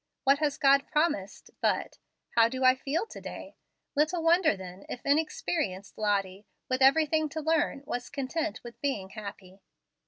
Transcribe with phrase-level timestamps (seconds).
[0.23, 1.99] "What has God promised?" but,
[2.31, 3.55] "How do I feel to day?"
[3.95, 9.61] Little wonder, then, if inexperienced Lottie, with everything to learn, was content with being happy.